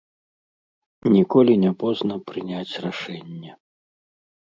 Ніколі 1.17 1.53
не 1.65 1.71
позна 1.85 2.19
прыняць 2.33 2.79
рашэнне. 2.89 3.51